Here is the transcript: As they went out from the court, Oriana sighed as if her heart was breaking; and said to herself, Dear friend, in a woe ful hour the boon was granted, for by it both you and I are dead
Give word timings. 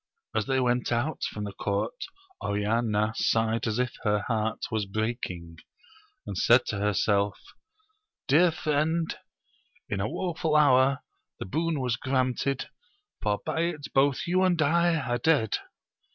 As 0.33 0.47
they 0.47 0.59
went 0.59 0.91
out 0.91 1.21
from 1.29 1.43
the 1.43 1.53
court, 1.53 2.05
Oriana 2.41 3.13
sighed 3.17 3.67
as 3.67 3.77
if 3.77 3.93
her 4.01 4.21
heart 4.27 4.57
was 4.71 4.87
breaking; 4.87 5.57
and 6.25 6.35
said 6.35 6.65
to 6.69 6.79
herself, 6.79 7.37
Dear 8.27 8.49
friend, 8.49 9.15
in 9.89 9.99
a 9.99 10.09
woe 10.09 10.33
ful 10.33 10.55
hour 10.55 11.03
the 11.37 11.45
boon 11.45 11.79
was 11.79 11.97
granted, 11.97 12.67
for 13.21 13.41
by 13.45 13.59
it 13.61 13.93
both 13.93 14.25
you 14.25 14.41
and 14.41 14.59
I 14.59 14.95
are 14.95 15.19
dead 15.19 15.57